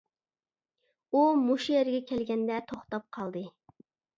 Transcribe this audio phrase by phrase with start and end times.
[1.17, 3.45] ئۇ مۇشۇ يەرگە كەلگەندە توختاپ قالدى.